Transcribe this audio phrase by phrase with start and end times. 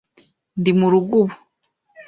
[0.59, 1.35] Ndi murugo ubu.